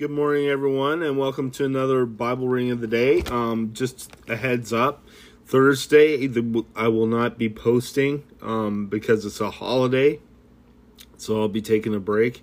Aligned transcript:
Good 0.00 0.10
morning, 0.10 0.48
everyone, 0.48 1.02
and 1.02 1.18
welcome 1.18 1.50
to 1.50 1.66
another 1.66 2.06
Bible 2.06 2.48
reading 2.48 2.70
of 2.70 2.80
the 2.80 2.86
day. 2.86 3.20
Um, 3.24 3.74
just 3.74 4.10
a 4.30 4.34
heads 4.34 4.72
up 4.72 5.04
Thursday, 5.44 6.26
I 6.74 6.88
will 6.88 7.06
not 7.06 7.36
be 7.36 7.50
posting 7.50 8.24
um, 8.40 8.86
because 8.86 9.26
it's 9.26 9.42
a 9.42 9.50
holiday, 9.50 10.18
so 11.18 11.42
I'll 11.42 11.48
be 11.48 11.60
taking 11.60 11.94
a 11.94 12.00
break. 12.00 12.42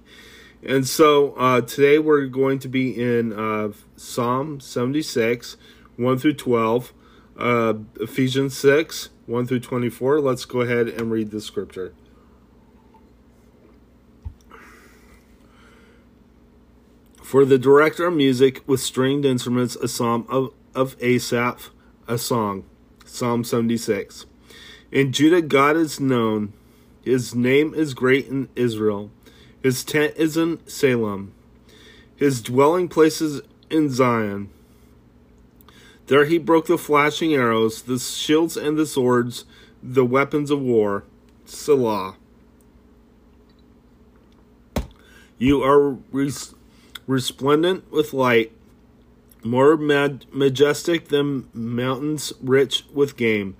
And 0.62 0.88
so 0.88 1.34
uh, 1.34 1.62
today 1.62 1.98
we're 1.98 2.28
going 2.28 2.60
to 2.60 2.68
be 2.68 2.92
in 2.92 3.34
uh, 3.34 3.72
Psalm 3.96 4.60
76, 4.60 5.58
1 5.96 6.18
through 6.20 6.34
12, 6.34 6.94
uh, 7.40 7.74
Ephesians 8.00 8.56
6, 8.56 9.10
1 9.26 9.48
through 9.48 9.62
24. 9.62 10.22
Let's 10.22 10.46
go 10.46 10.62
ahead 10.62 10.90
and 10.90 11.10
read 11.10 11.32
the 11.32 11.42
scripture. 11.42 11.92
For 17.28 17.44
the 17.44 17.60
director 17.60 18.06
of 18.06 18.16
music 18.16 18.62
with 18.66 18.80
stringed 18.80 19.26
instruments, 19.26 19.76
a 19.76 19.90
psalm 19.90 20.26
of, 20.30 20.54
of 20.74 20.96
Asaph, 21.02 21.72
a 22.08 22.18
song. 22.18 22.64
Psalm 23.06 23.44
76. 23.44 24.26
In 24.94 25.12
Judah, 25.12 25.42
God 25.42 25.76
is 25.76 26.00
known. 26.00 26.54
His 27.04 27.36
name 27.36 27.74
is 27.74 27.94
great 27.94 28.30
in 28.30 28.48
Israel. 28.56 29.12
His 29.62 29.84
tent 29.84 30.14
is 30.16 30.38
in 30.38 30.66
Salem. 30.70 31.34
His 32.16 32.42
dwelling 32.42 32.88
place 32.88 33.20
is 33.20 33.42
in 33.70 33.90
Zion. 33.90 34.50
There 36.06 36.24
he 36.24 36.38
broke 36.38 36.68
the 36.68 36.78
flashing 36.78 37.34
arrows, 37.34 37.82
the 37.82 38.00
shields 38.00 38.56
and 38.56 38.78
the 38.78 38.86
swords, 38.86 39.44
the 39.84 40.06
weapons 40.06 40.50
of 40.50 40.62
war. 40.62 41.04
Selah. 41.44 42.16
You 45.38 45.62
are 45.62 45.98
res- 46.14 46.56
resplendent 47.08 47.90
with 47.92 48.14
light, 48.14 48.52
more 49.44 49.78
majestic 49.78 51.08
than 51.08 51.48
mountains 51.54 52.34
rich 52.42 52.86
with 52.94 53.18
game. 53.18 53.56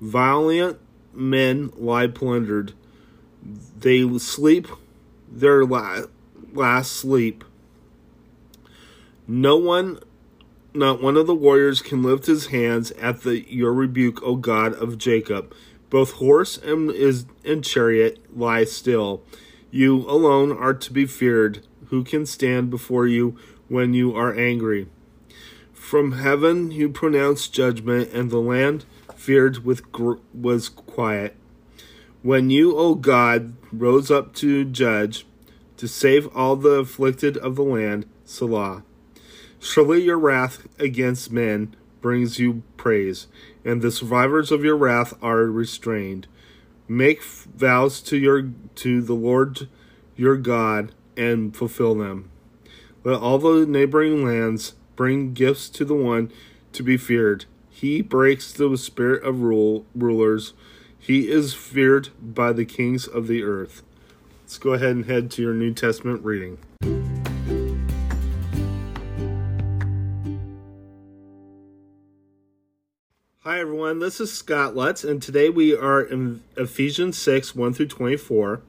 Valiant 0.00 0.78
men 1.12 1.72
lie 1.76 2.06
plundered. 2.06 2.72
They 3.78 4.18
sleep 4.18 4.68
their 5.30 5.64
la- 5.64 6.02
last 6.52 6.92
sleep. 6.92 7.44
No 9.26 9.56
one, 9.56 9.98
not 10.72 11.02
one 11.02 11.16
of 11.16 11.26
the 11.26 11.34
warriors, 11.34 11.82
can 11.82 12.02
lift 12.02 12.26
his 12.26 12.46
hands 12.46 12.92
at 12.92 13.22
the 13.22 13.50
your 13.52 13.72
rebuke, 13.72 14.22
O 14.22 14.36
God 14.36 14.74
of 14.74 14.98
Jacob. 14.98 15.52
Both 15.90 16.12
horse 16.12 16.56
and 16.58 16.90
is 16.90 17.26
and 17.44 17.64
chariot 17.64 18.18
lie 18.36 18.64
still. 18.64 19.22
You 19.70 20.08
alone 20.08 20.52
are 20.52 20.74
to 20.74 20.92
be 20.92 21.06
feared 21.06 21.66
who 21.90 22.04
can 22.04 22.26
stand 22.26 22.70
before 22.70 23.06
you 23.06 23.36
when 23.68 23.94
you 23.94 24.14
are 24.14 24.34
angry? 24.34 24.88
From 25.72 26.12
heaven 26.12 26.70
you 26.70 26.88
pronounced 26.88 27.52
judgment, 27.52 28.10
and 28.12 28.30
the 28.30 28.40
land 28.40 28.84
feared 29.14 29.64
with 29.64 29.92
gr- 29.92 30.14
was 30.34 30.68
quiet. 30.68 31.36
When 32.22 32.50
you, 32.50 32.76
O 32.76 32.94
God, 32.96 33.54
rose 33.72 34.10
up 34.10 34.34
to 34.36 34.64
judge, 34.64 35.26
to 35.76 35.86
save 35.86 36.26
all 36.34 36.56
the 36.56 36.70
afflicted 36.70 37.36
of 37.36 37.54
the 37.54 37.62
land, 37.62 38.06
Selah. 38.24 38.82
Surely 39.60 40.02
your 40.02 40.18
wrath 40.18 40.66
against 40.78 41.30
men 41.30 41.74
brings 42.00 42.38
you 42.38 42.62
praise, 42.76 43.26
and 43.64 43.80
the 43.80 43.90
survivors 43.90 44.50
of 44.50 44.64
your 44.64 44.76
wrath 44.76 45.14
are 45.22 45.44
restrained. 45.44 46.26
Make 46.88 47.22
vows 47.22 48.00
to 48.02 48.16
your 48.16 48.50
to 48.76 49.02
the 49.02 49.14
Lord 49.14 49.68
your 50.16 50.36
God 50.36 50.92
and 51.16 51.56
fulfill 51.56 51.94
them. 51.94 52.30
Let 53.04 53.20
all 53.20 53.38
the 53.38 53.66
neighboring 53.66 54.24
lands 54.24 54.74
bring 54.96 55.32
gifts 55.32 55.68
to 55.70 55.84
the 55.84 55.94
one 55.94 56.32
to 56.72 56.82
be 56.82 56.96
feared. 56.96 57.44
He 57.70 58.02
breaks 58.02 58.52
the 58.52 58.76
spirit 58.76 59.22
of 59.22 59.42
rule, 59.42 59.84
rulers. 59.94 60.54
He 60.98 61.28
is 61.30 61.54
feared 61.54 62.08
by 62.20 62.52
the 62.52 62.64
kings 62.64 63.06
of 63.06 63.28
the 63.28 63.42
earth. 63.42 63.82
Let's 64.42 64.58
go 64.58 64.72
ahead 64.72 64.90
and 64.90 65.04
head 65.04 65.30
to 65.32 65.42
your 65.42 65.54
New 65.54 65.72
Testament 65.72 66.24
reading. 66.24 66.58
Hi, 73.40 73.60
everyone. 73.60 74.00
This 74.00 74.20
is 74.20 74.32
Scott 74.32 74.74
Lutz, 74.74 75.04
and 75.04 75.22
today 75.22 75.48
we 75.48 75.76
are 75.76 76.02
in 76.02 76.42
Ephesians 76.56 77.16
6 77.18 77.54
1 77.54 77.74
through 77.74 77.86
24. 77.86 78.60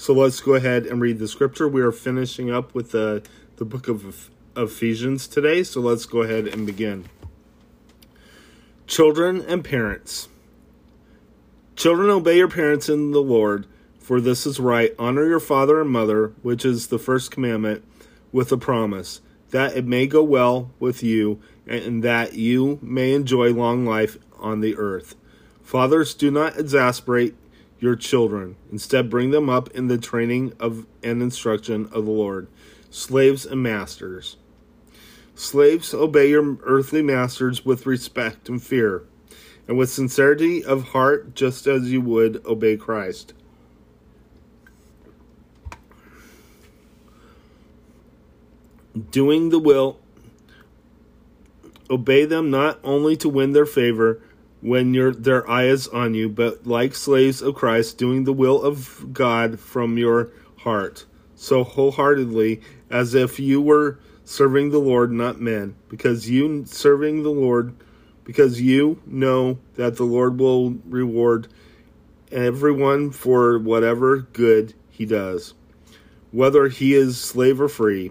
So 0.00 0.12
let's 0.12 0.40
go 0.40 0.54
ahead 0.54 0.86
and 0.86 1.00
read 1.00 1.18
the 1.18 1.26
scripture. 1.26 1.66
We 1.66 1.82
are 1.82 1.90
finishing 1.90 2.52
up 2.52 2.72
with 2.72 2.92
the, 2.92 3.20
the 3.56 3.64
book 3.64 3.88
of 3.88 4.30
Ephesians 4.56 5.26
today, 5.26 5.64
so 5.64 5.80
let's 5.80 6.06
go 6.06 6.22
ahead 6.22 6.46
and 6.46 6.64
begin. 6.64 7.06
Children 8.86 9.44
and 9.48 9.64
parents. 9.64 10.28
Children, 11.74 12.10
obey 12.10 12.36
your 12.36 12.48
parents 12.48 12.88
in 12.88 13.10
the 13.10 13.20
Lord, 13.20 13.66
for 13.98 14.20
this 14.20 14.46
is 14.46 14.60
right. 14.60 14.94
Honor 15.00 15.26
your 15.26 15.40
father 15.40 15.80
and 15.80 15.90
mother, 15.90 16.28
which 16.42 16.64
is 16.64 16.86
the 16.86 16.98
first 17.00 17.32
commandment, 17.32 17.84
with 18.30 18.52
a 18.52 18.56
promise, 18.56 19.20
that 19.50 19.76
it 19.76 19.84
may 19.84 20.06
go 20.06 20.22
well 20.22 20.70
with 20.78 21.02
you, 21.02 21.42
and 21.66 22.04
that 22.04 22.34
you 22.34 22.78
may 22.80 23.14
enjoy 23.14 23.52
long 23.52 23.84
life 23.84 24.16
on 24.38 24.60
the 24.60 24.76
earth. 24.76 25.16
Fathers, 25.60 26.14
do 26.14 26.30
not 26.30 26.56
exasperate 26.56 27.34
your 27.78 27.96
children. 27.96 28.56
Instead, 28.70 29.10
bring 29.10 29.30
them 29.30 29.48
up 29.48 29.70
in 29.70 29.88
the 29.88 29.98
training 29.98 30.52
of 30.58 30.86
and 31.02 31.22
instruction 31.22 31.88
of 31.92 32.04
the 32.04 32.10
Lord. 32.10 32.48
Slaves 32.90 33.46
and 33.46 33.62
masters. 33.62 34.36
Slaves, 35.34 35.94
obey 35.94 36.30
your 36.30 36.56
earthly 36.64 37.02
masters 37.02 37.64
with 37.64 37.86
respect 37.86 38.48
and 38.48 38.60
fear, 38.60 39.04
and 39.68 39.78
with 39.78 39.90
sincerity 39.90 40.64
of 40.64 40.88
heart, 40.88 41.34
just 41.34 41.66
as 41.66 41.92
you 41.92 42.00
would 42.00 42.44
obey 42.44 42.76
Christ. 42.76 43.34
Doing 49.12 49.50
the 49.50 49.60
will, 49.60 50.00
obey 51.88 52.24
them 52.24 52.50
not 52.50 52.80
only 52.82 53.16
to 53.18 53.28
win 53.28 53.52
their 53.52 53.66
favor 53.66 54.20
when 54.60 54.94
your 54.94 55.12
their 55.12 55.48
eye 55.48 55.66
is 55.66 55.88
on 55.88 56.14
you, 56.14 56.28
but 56.28 56.66
like 56.66 56.94
slaves 56.94 57.42
of 57.42 57.54
Christ, 57.54 57.98
doing 57.98 58.24
the 58.24 58.32
will 58.32 58.62
of 58.62 59.12
God 59.12 59.60
from 59.60 59.98
your 59.98 60.30
heart, 60.58 61.06
so 61.34 61.62
wholeheartedly, 61.62 62.60
as 62.90 63.14
if 63.14 63.38
you 63.38 63.60
were 63.60 63.98
serving 64.24 64.70
the 64.70 64.78
Lord, 64.78 65.12
not 65.12 65.40
men, 65.40 65.74
because 65.88 66.28
you 66.28 66.64
serving 66.66 67.22
the 67.22 67.30
Lord, 67.30 67.74
because 68.24 68.60
you 68.60 69.00
know 69.06 69.58
that 69.76 69.96
the 69.96 70.04
Lord 70.04 70.38
will 70.38 70.70
reward 70.86 71.48
everyone 72.32 73.10
for 73.10 73.58
whatever 73.58 74.18
good 74.18 74.74
he 74.90 75.06
does, 75.06 75.54
whether 76.32 76.68
he 76.68 76.94
is 76.94 77.18
slave 77.18 77.60
or 77.60 77.68
free. 77.68 78.10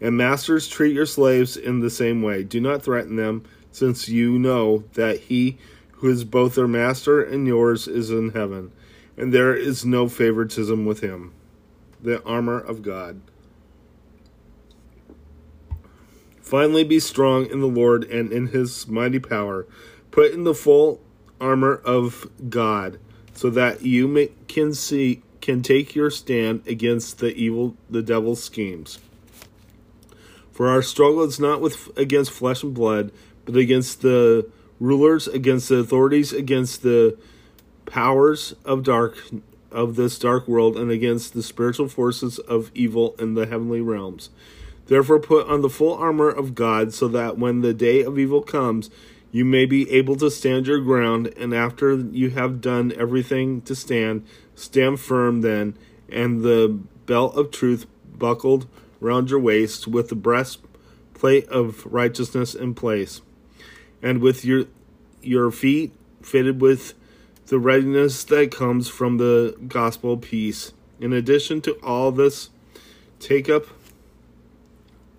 And 0.00 0.16
masters, 0.16 0.66
treat 0.66 0.94
your 0.94 1.04
slaves 1.04 1.58
in 1.58 1.80
the 1.80 1.90
same 1.90 2.22
way. 2.22 2.42
Do 2.42 2.58
not 2.58 2.82
threaten 2.82 3.16
them, 3.16 3.44
since 3.70 4.08
you 4.08 4.38
know 4.38 4.84
that 4.94 5.18
he 5.20 5.58
who 6.00 6.08
is 6.08 6.24
both 6.24 6.54
their 6.54 6.68
master 6.68 7.22
and 7.22 7.46
yours, 7.46 7.86
is 7.86 8.10
in 8.10 8.30
heaven, 8.30 8.72
and 9.16 9.32
there 9.32 9.54
is 9.54 9.84
no 9.84 10.08
favoritism 10.08 10.86
with 10.86 11.00
him. 11.00 11.32
The 12.02 12.22
armor 12.24 12.58
of 12.58 12.82
God. 12.82 13.20
Finally, 16.40 16.84
be 16.84 16.98
strong 16.98 17.46
in 17.46 17.60
the 17.60 17.66
Lord 17.66 18.04
and 18.04 18.32
in 18.32 18.48
his 18.48 18.88
mighty 18.88 19.18
power. 19.18 19.66
Put 20.10 20.32
in 20.32 20.44
the 20.44 20.54
full 20.54 21.00
armor 21.40 21.74
of 21.84 22.28
God, 22.48 22.98
so 23.34 23.50
that 23.50 23.82
you 23.82 24.08
may, 24.08 24.30
can 24.48 24.74
see 24.74 25.22
can 25.40 25.62
take 25.62 25.94
your 25.94 26.10
stand 26.10 26.66
against 26.66 27.18
the 27.18 27.34
evil 27.34 27.76
the 27.88 28.02
devil's 28.02 28.42
schemes. 28.42 28.98
For 30.50 30.68
our 30.68 30.82
struggle 30.82 31.22
is 31.22 31.38
not 31.38 31.60
with 31.60 31.96
against 31.96 32.30
flesh 32.30 32.62
and 32.62 32.74
blood, 32.74 33.12
but 33.44 33.56
against 33.56 34.02
the 34.02 34.50
rulers, 34.80 35.28
against 35.28 35.68
the 35.68 35.76
authorities, 35.76 36.32
against 36.32 36.82
the 36.82 37.16
powers 37.86 38.54
of 38.64 38.82
dark 38.82 39.18
of 39.70 39.94
this 39.94 40.18
dark 40.18 40.48
world, 40.48 40.76
and 40.76 40.90
against 40.90 41.32
the 41.32 41.42
spiritual 41.44 41.88
forces 41.88 42.40
of 42.40 42.72
evil 42.74 43.14
in 43.20 43.34
the 43.34 43.46
heavenly 43.46 43.80
realms. 43.80 44.30
Therefore, 44.86 45.20
put 45.20 45.46
on 45.46 45.60
the 45.60 45.70
full 45.70 45.94
armor 45.94 46.28
of 46.28 46.56
God, 46.56 46.92
so 46.92 47.06
that 47.08 47.38
when 47.38 47.60
the 47.60 47.74
day 47.74 48.02
of 48.02 48.18
evil 48.18 48.42
comes, 48.42 48.90
you 49.30 49.44
may 49.44 49.66
be 49.66 49.88
able 49.92 50.16
to 50.16 50.30
stand 50.30 50.66
your 50.66 50.80
ground, 50.80 51.32
and 51.36 51.54
after 51.54 51.94
you 51.94 52.30
have 52.30 52.60
done 52.60 52.92
everything 52.96 53.60
to 53.62 53.76
stand, 53.76 54.26
stand 54.56 54.98
firm 54.98 55.42
then, 55.42 55.76
and 56.08 56.42
the 56.42 56.80
belt 57.06 57.36
of 57.36 57.52
truth 57.52 57.86
buckled 58.18 58.66
round 58.98 59.30
your 59.30 59.38
waist, 59.38 59.86
with 59.86 60.08
the 60.08 60.16
breastplate 60.16 61.48
of 61.48 61.86
righteousness 61.86 62.56
in 62.56 62.74
place 62.74 63.20
and 64.02 64.20
with 64.20 64.44
your 64.44 64.64
your 65.22 65.50
feet 65.50 65.92
fitted 66.22 66.60
with 66.60 66.94
the 67.46 67.58
readiness 67.58 68.24
that 68.24 68.50
comes 68.52 68.88
from 68.88 69.18
the 69.18 69.56
gospel 69.66 70.14
of 70.14 70.20
peace. 70.22 70.72
In 71.00 71.12
addition 71.12 71.60
to 71.62 71.72
all 71.82 72.12
this, 72.12 72.50
take 73.18 73.48
up 73.48 73.66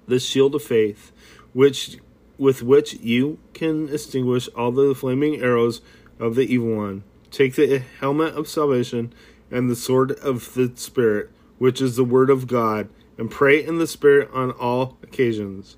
the 0.07 0.19
shield 0.19 0.55
of 0.55 0.63
faith, 0.63 1.11
which 1.53 1.97
with 2.37 2.63
which 2.63 2.95
you 2.95 3.37
can 3.53 3.89
extinguish 3.89 4.47
all 4.49 4.71
the 4.71 4.95
flaming 4.95 5.41
arrows 5.41 5.81
of 6.19 6.35
the 6.35 6.41
evil 6.43 6.75
one. 6.75 7.03
Take 7.29 7.55
the 7.55 7.83
helmet 7.99 8.33
of 8.33 8.47
salvation 8.47 9.13
and 9.51 9.69
the 9.69 9.75
sword 9.75 10.11
of 10.11 10.53
the 10.53 10.71
Spirit, 10.75 11.29
which 11.57 11.81
is 11.81 11.95
the 11.95 12.03
word 12.03 12.29
of 12.29 12.47
God, 12.47 12.89
and 13.17 13.29
pray 13.29 13.63
in 13.63 13.77
the 13.77 13.87
Spirit 13.87 14.29
on 14.33 14.51
all 14.51 14.97
occasions, 15.03 15.77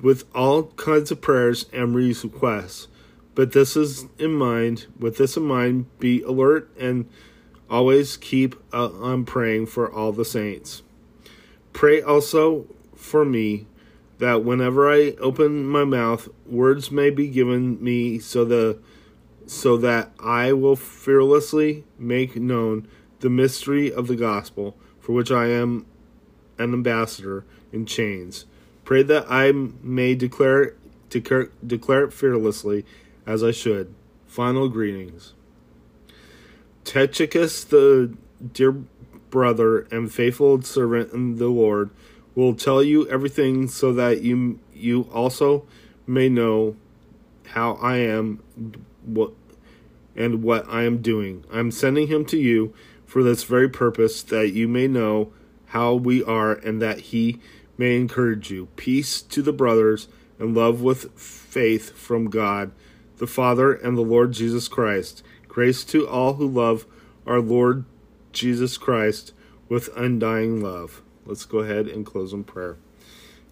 with 0.00 0.24
all 0.34 0.64
kinds 0.76 1.10
of 1.10 1.20
prayers 1.20 1.66
and 1.72 1.94
requests. 1.94 2.88
But 3.34 3.52
this 3.52 3.76
is 3.76 4.06
in 4.18 4.32
mind, 4.32 4.86
with 4.98 5.16
this 5.16 5.36
in 5.36 5.44
mind, 5.44 5.86
be 5.98 6.22
alert 6.22 6.70
and 6.78 7.08
always 7.70 8.16
keep 8.16 8.56
on 8.72 9.24
praying 9.24 9.66
for 9.66 9.90
all 9.92 10.12
the 10.12 10.24
saints. 10.24 10.82
Pray 11.72 12.02
also 12.02 12.66
for 12.96 13.24
me 13.24 13.66
that 14.18 14.44
whenever 14.44 14.90
I 14.90 15.10
open 15.20 15.64
my 15.64 15.84
mouth, 15.84 16.28
words 16.46 16.90
may 16.90 17.10
be 17.10 17.28
given 17.28 17.82
me 17.82 18.18
so 18.18 18.44
the 18.44 18.78
so 19.46 19.78
that 19.78 20.10
I 20.20 20.52
will 20.52 20.76
fearlessly 20.76 21.84
make 21.98 22.36
known 22.36 22.86
the 23.20 23.30
mystery 23.30 23.90
of 23.90 24.06
the 24.06 24.16
gospel, 24.16 24.76
for 25.00 25.12
which 25.12 25.30
I 25.30 25.46
am 25.46 25.86
an 26.58 26.74
ambassador 26.74 27.44
in 27.72 27.86
chains. 27.86 28.44
Pray 28.88 29.02
that 29.02 29.26
I 29.28 29.52
may 29.52 30.14
declare 30.14 30.74
declare, 31.10 31.50
declare 31.66 32.04
it 32.04 32.12
fearlessly 32.14 32.86
as 33.26 33.44
I 33.44 33.50
should. 33.50 33.94
Final 34.26 34.70
greetings. 34.70 35.34
Tychicus, 36.84 37.64
the 37.64 38.16
dear 38.54 38.72
brother 39.28 39.80
and 39.90 40.10
faithful 40.10 40.62
servant 40.62 41.12
in 41.12 41.36
the 41.36 41.48
Lord, 41.48 41.90
will 42.34 42.54
tell 42.54 42.82
you 42.82 43.06
everything 43.10 43.68
so 43.68 43.92
that 43.92 44.22
you 44.22 44.58
you 44.72 45.02
also 45.12 45.66
may 46.06 46.30
know 46.30 46.74
how 47.48 47.74
I 47.82 47.98
am 47.98 48.42
what 49.04 49.32
and 50.16 50.42
what 50.42 50.66
I 50.66 50.84
am 50.84 51.02
doing. 51.02 51.44
I 51.52 51.58
am 51.58 51.72
sending 51.72 52.06
him 52.06 52.24
to 52.24 52.38
you 52.38 52.72
for 53.04 53.22
this 53.22 53.44
very 53.44 53.68
purpose 53.68 54.22
that 54.22 54.54
you 54.54 54.66
may 54.66 54.88
know 54.88 55.30
how 55.66 55.92
we 55.92 56.24
are 56.24 56.54
and 56.54 56.80
that 56.80 57.00
he 57.00 57.38
may 57.78 57.96
encourage 57.96 58.50
you. 58.50 58.66
Peace 58.76 59.22
to 59.22 59.40
the 59.40 59.52
brothers 59.52 60.08
and 60.38 60.54
love 60.54 60.82
with 60.82 61.12
faith 61.18 61.96
from 61.96 62.28
God 62.28 62.72
the 63.18 63.26
Father 63.26 63.72
and 63.72 63.96
the 63.96 64.02
Lord 64.02 64.32
Jesus 64.32 64.68
Christ. 64.68 65.22
Grace 65.48 65.84
to 65.86 66.08
all 66.08 66.34
who 66.34 66.46
love 66.46 66.86
our 67.26 67.40
Lord 67.40 67.84
Jesus 68.32 68.78
Christ 68.78 69.32
with 69.68 69.90
undying 69.96 70.60
love. 70.60 71.02
Let's 71.26 71.44
go 71.44 71.58
ahead 71.58 71.88
and 71.88 72.06
close 72.06 72.32
in 72.32 72.44
prayer. 72.44 72.76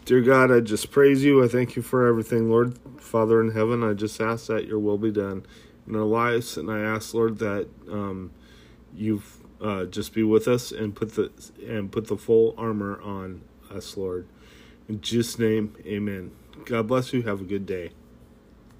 Dear 0.05 0.21
God, 0.21 0.53
I 0.53 0.61
just 0.61 0.93
praise 0.93 1.25
you. 1.25 1.43
I 1.45 1.49
thank 1.49 1.75
you 1.75 1.83
for 1.83 2.07
everything. 2.07 2.49
Lord, 2.49 2.79
Father 3.01 3.41
in 3.41 3.51
heaven, 3.51 3.83
I 3.83 3.93
just 3.93 4.21
ask 4.21 4.47
that 4.47 4.67
your 4.67 4.79
will 4.79 4.99
be 4.99 5.11
done 5.11 5.45
in 5.87 5.97
our 5.97 6.05
lives. 6.05 6.57
And 6.57 6.71
I 6.71 6.79
ask, 6.79 7.13
Lord, 7.13 7.39
that 7.39 7.67
um, 7.91 8.31
you 8.95 9.23
uh, 9.61 9.87
just 9.87 10.15
be 10.15 10.23
with 10.23 10.47
us 10.47 10.71
and 10.71 10.95
put 10.95 11.17
the 11.17 11.33
and 11.67 11.91
put 11.91 12.07
the 12.07 12.17
full 12.17 12.55
armor 12.57 13.01
on 13.03 13.43
us, 13.71 13.97
Lord. 13.97 14.27
In 14.89 15.01
Jesus' 15.01 15.39
name, 15.39 15.75
amen. 15.85 16.33
God 16.65 16.87
bless 16.89 17.13
you. 17.13 17.23
Have 17.23 17.41
a 17.41 17.45
good 17.45 17.67
day. 17.67 17.91